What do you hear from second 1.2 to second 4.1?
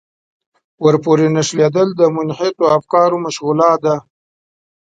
نښلېدل د منحطو افکارو مشغولا ده.